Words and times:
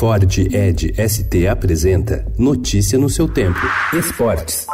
Ford 0.00 0.24
Ed 0.54 0.94
ST 0.96 1.46
apresenta 1.46 2.24
Notícia 2.38 2.98
no 2.98 3.10
seu 3.10 3.28
tempo. 3.28 3.60
Esportes. 3.92 4.66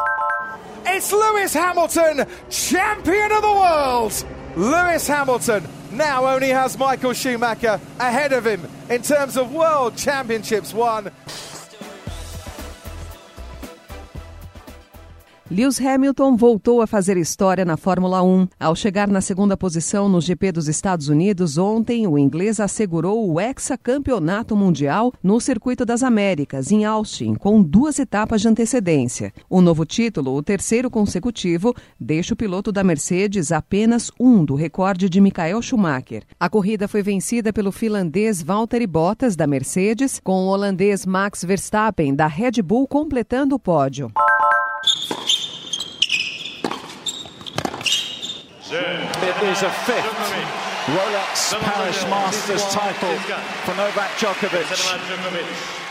It's 0.87 1.11
Lewis 1.11 1.53
Hamilton, 1.53 2.25
champion 2.49 3.33
of 3.33 3.43
the 3.43 3.53
world. 3.53 4.25
Lewis 4.55 5.09
Hamilton 5.09 5.65
now 5.91 6.25
only 6.33 6.51
has 6.51 6.79
Michael 6.79 7.13
Schumacher 7.13 7.81
ahead 7.99 8.33
of 8.33 8.47
him 8.47 8.69
in 8.89 9.03
terms 9.03 9.37
of 9.37 9.51
world 9.53 9.97
championships 9.97 10.73
won. 10.73 11.11
Lewis 15.49 15.81
Hamilton 15.81 16.37
voltou 16.37 16.83
a 16.83 16.89
fazer 16.89 17.17
história 17.17 17.65
na 17.65 17.77
Fórmula 17.77 18.21
1. 18.21 18.49
Ao 18.59 18.75
chegar 18.75 19.07
na 19.07 19.21
segunda 19.21 19.57
posição 19.57 20.09
no 20.09 20.21
GP 20.21 20.51
dos 20.51 20.67
Estados 20.67 21.07
Unidos 21.09 21.57
ontem, 21.57 22.05
o 22.05 22.19
inglês 22.19 22.59
assegurou 22.59 23.31
o 23.31 23.41
hexacampeonato 23.41 24.57
mundial 24.57 25.13
no 25.23 25.41
Circuito 25.41 25.85
das 25.85 26.03
Américas, 26.03 26.73
em 26.73 26.85
Austin, 26.85 27.37
com 27.37 27.63
duas 27.63 28.01
etapas 28.01 28.41
de 28.41 28.49
antecedência. 28.49 29.33
O 29.49 29.61
novo 29.61 29.87
título, 29.87 30.35
o 30.35 30.43
terceiro 30.43 30.91
consecutivo, 30.91 31.73
deixa 31.99 32.35
o 32.35 32.37
piloto 32.37 32.73
da 32.73 32.83
Mercedes 32.83 33.53
apenas 33.53 34.11
um 34.19 34.45
do 34.45 34.57
recorde 34.57 35.09
de 35.09 35.21
Michael 35.21 35.63
Schumacher. 35.63 36.25
A 36.41 36.51
corrida 36.51 36.89
foi 36.89 37.05
vencida 37.05 37.53
pelo 37.53 37.71
finlandês 37.71 38.43
Valtteri 38.43 38.87
Bottas, 38.87 39.37
da 39.37 39.47
Mercedes, 39.47 40.21
com 40.25 40.45
o 40.45 40.49
holandês 40.49 41.07
Max 41.07 41.45
Verstappen, 41.45 42.17
da 42.17 42.27
Red 42.27 42.61
Bull, 42.65 42.89
completando 42.89 43.55
o 43.55 43.61
pódio. 43.61 44.11
It 48.69 49.43
is 49.45 49.63
a 49.63 49.71
fifth 49.71 50.05
Rolex 50.87 51.55
Paris 51.61 52.03
Masters 52.11 52.65
title 52.75 53.15
for 53.65 53.77
Novak 53.77 54.11
Djokovic. 54.19 55.86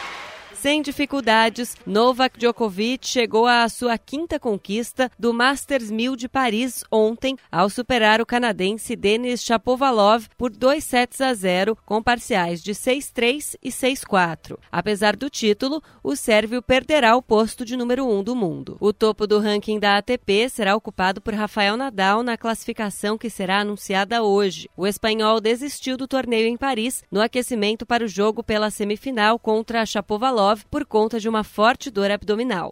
Sem 0.61 0.81
dificuldades, 0.81 1.75
Novak 1.85 2.39
Djokovic 2.39 3.05
chegou 3.05 3.45
à 3.45 3.67
sua 3.67 3.97
quinta 3.97 4.39
conquista 4.39 5.11
do 5.19 5.33
Masters 5.33 5.91
1000 5.91 6.15
de 6.15 6.29
Paris 6.29 6.83
ontem, 6.89 7.37
ao 7.51 7.69
superar 7.69 8.21
o 8.21 8.25
canadense 8.25 8.95
Denis 8.95 9.43
Shapovalov 9.43 10.27
por 10.37 10.49
2 10.49 10.83
sets 10.83 11.21
a 11.21 11.33
0, 11.33 11.77
com 11.85 12.01
parciais 12.01 12.63
de 12.63 12.71
6-3 12.71 13.55
e 13.61 13.69
6-4. 13.69 14.57
Apesar 14.71 15.15
do 15.15 15.29
título, 15.29 15.83
o 16.01 16.15
sérvio 16.15 16.61
perderá 16.61 17.15
o 17.15 17.21
posto 17.21 17.65
de 17.65 17.75
número 17.75 18.05
1 18.05 18.19
um 18.19 18.23
do 18.23 18.35
mundo. 18.35 18.77
O 18.79 18.93
topo 18.93 19.27
do 19.27 19.39
ranking 19.39 19.77
da 19.77 19.97
ATP 19.97 20.49
será 20.49 20.75
ocupado 20.75 21.21
por 21.21 21.33
Rafael 21.33 21.75
Nadal 21.75 22.23
na 22.23 22.37
classificação 22.37 23.17
que 23.17 23.29
será 23.29 23.59
anunciada 23.59 24.23
hoje. 24.23 24.69
O 24.75 24.87
espanhol 24.87 25.41
desistiu 25.41 25.97
do 25.97 26.07
torneio 26.07 26.47
em 26.47 26.57
Paris 26.57 27.03
no 27.11 27.21
aquecimento 27.21 27.85
para 27.85 28.05
o 28.05 28.07
jogo 28.07 28.41
pela 28.41 28.71
semifinal 28.71 29.37
contra 29.37 29.85
Shapovalov 29.85 30.44
por 30.69 30.85
conta 30.85 31.19
de 31.19 31.27
uma 31.27 31.43
forte 31.43 31.89
dor 31.89 32.11
abdominal. 32.11 32.69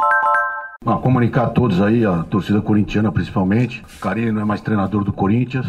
Comunicar 1.02 1.46
a 1.46 1.50
todos 1.50 1.82
aí, 1.82 2.06
a 2.06 2.24
torcida 2.24 2.62
corintiana 2.62 3.12
principalmente. 3.12 3.84
Carilli 4.02 4.32
não 4.32 4.42
é 4.42 4.46
mais 4.46 4.62
treinador 4.62 5.04
do 5.04 5.14
Corinthians, 5.14 5.66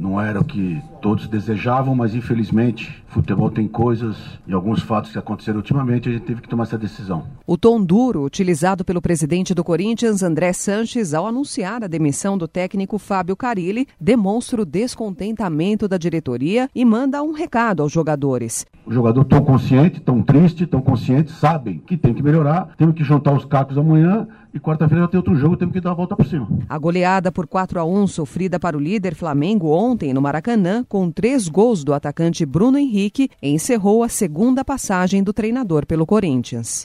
não 0.00 0.20
era 0.20 0.40
o 0.40 0.44
que 0.44 0.82
todos 1.00 1.28
desejavam, 1.28 1.94
mas 1.94 2.14
infelizmente 2.14 3.02
futebol 3.08 3.50
tem 3.50 3.66
coisas 3.66 4.16
e 4.46 4.52
alguns 4.52 4.82
fatos 4.82 5.10
que 5.10 5.18
aconteceram 5.18 5.58
ultimamente, 5.58 6.08
a 6.08 6.12
gente 6.12 6.24
teve 6.24 6.40
que 6.40 6.48
tomar 6.48 6.64
essa 6.64 6.78
decisão. 6.78 7.24
O 7.46 7.58
tom 7.58 7.82
duro 7.82 8.24
utilizado 8.24 8.84
pelo 8.84 9.02
presidente 9.02 9.52
do 9.52 9.64
Corinthians, 9.64 10.22
André 10.22 10.52
Sanches, 10.52 11.12
ao 11.12 11.26
anunciar 11.26 11.82
a 11.82 11.88
demissão 11.88 12.38
do 12.38 12.46
técnico 12.46 12.98
Fábio 12.98 13.36
Carilli, 13.36 13.86
demonstra 14.00 14.62
o 14.62 14.64
descontentamento 14.64 15.88
da 15.88 15.98
diretoria 15.98 16.68
e 16.74 16.84
manda 16.84 17.22
um 17.22 17.32
recado 17.32 17.82
aos 17.82 17.92
jogadores. 17.92 18.64
Os 18.86 18.94
jogadores 18.94 19.26
estão 19.26 19.44
conscientes, 19.44 19.98
estão 19.98 20.22
tristes, 20.22 20.62
estão 20.62 20.80
conscientes, 20.80 21.34
sabem 21.34 21.78
que 21.78 21.96
tem 21.96 22.14
que 22.14 22.22
melhorar, 22.22 22.74
temos 22.76 22.94
que 22.94 23.04
juntar 23.04 23.34
os 23.34 23.44
cacos 23.44 23.76
amanhã 23.76 24.26
e 24.52 24.58
quarta-feira 24.58 25.06
ter 25.06 25.16
outro 25.16 25.34
jogo, 25.36 25.56
temos 25.56 25.72
que 25.72 25.80
dar 25.80 25.92
a 25.92 25.94
volta 25.94 26.16
por 26.16 26.26
cima. 26.26 26.48
A 26.68 26.78
goleada 26.78 27.30
por 27.30 27.46
4 27.46 27.78
a 27.78 27.84
1 27.84 28.06
sofrida 28.08 28.58
para 28.58 28.76
o 28.76 28.80
líder 28.80 29.14
Flamengo 29.14 29.68
ontem 29.90 30.14
no 30.14 30.22
Maracanã, 30.22 30.84
com 30.88 31.10
três 31.10 31.48
gols 31.48 31.82
do 31.82 31.92
atacante 31.92 32.46
Bruno 32.46 32.78
Henrique, 32.78 33.28
encerrou 33.42 34.02
a 34.02 34.08
segunda 34.08 34.64
passagem 34.64 35.22
do 35.22 35.32
treinador 35.32 35.84
pelo 35.84 36.06
Corinthians. 36.06 36.82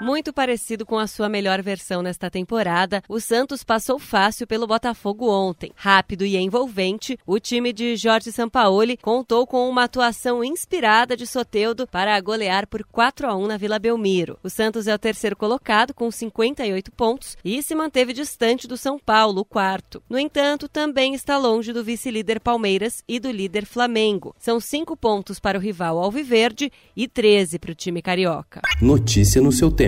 Muito 0.00 0.32
parecido 0.32 0.86
com 0.86 0.96
a 0.96 1.08
sua 1.08 1.28
melhor 1.28 1.60
versão 1.60 2.02
nesta 2.02 2.30
temporada, 2.30 3.02
o 3.08 3.18
Santos 3.18 3.64
passou 3.64 3.98
fácil 3.98 4.46
pelo 4.46 4.64
Botafogo 4.64 5.28
ontem. 5.28 5.72
Rápido 5.74 6.24
e 6.24 6.36
envolvente, 6.36 7.18
o 7.26 7.40
time 7.40 7.72
de 7.72 7.96
Jorge 7.96 8.30
Sampaoli 8.30 8.96
contou 8.96 9.44
com 9.44 9.68
uma 9.68 9.84
atuação 9.84 10.44
inspirada 10.44 11.16
de 11.16 11.26
Soteudo 11.26 11.84
para 11.84 12.18
golear 12.20 12.68
por 12.68 12.84
4 12.84 13.26
a 13.26 13.36
1 13.36 13.46
na 13.48 13.56
Vila 13.56 13.80
Belmiro. 13.80 14.38
O 14.40 14.48
Santos 14.48 14.86
é 14.86 14.94
o 14.94 14.98
terceiro 14.98 15.34
colocado 15.34 15.92
com 15.92 16.08
58 16.08 16.92
pontos 16.92 17.36
e 17.44 17.60
se 17.60 17.74
manteve 17.74 18.12
distante 18.12 18.68
do 18.68 18.76
São 18.76 19.00
Paulo, 19.00 19.40
o 19.40 19.44
quarto. 19.44 20.00
No 20.08 20.18
entanto, 20.18 20.68
também 20.68 21.12
está 21.12 21.36
longe 21.36 21.72
do 21.72 21.82
vice-líder 21.82 22.38
Palmeiras 22.38 23.02
e 23.08 23.18
do 23.18 23.32
líder 23.32 23.66
Flamengo. 23.66 24.32
São 24.38 24.60
cinco 24.60 24.96
pontos 24.96 25.40
para 25.40 25.58
o 25.58 25.60
rival 25.60 25.98
Alviverde 25.98 26.70
e 26.96 27.08
13 27.08 27.58
para 27.58 27.72
o 27.72 27.74
time 27.74 28.00
carioca. 28.00 28.60
Notícia 28.80 29.42
no 29.42 29.50
seu 29.50 29.72
tempo 29.72 29.87